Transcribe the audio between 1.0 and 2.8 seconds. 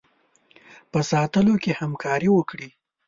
ساتلو کې همکاري وکړي.